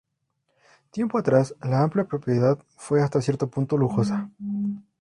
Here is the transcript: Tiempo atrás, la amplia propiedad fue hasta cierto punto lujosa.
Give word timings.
Tiempo 0.89 1.19
atrás, 1.19 1.53
la 1.61 1.83
amplia 1.83 2.05
propiedad 2.05 2.57
fue 2.75 3.03
hasta 3.03 3.21
cierto 3.21 3.51
punto 3.51 3.77
lujosa. 3.77 4.31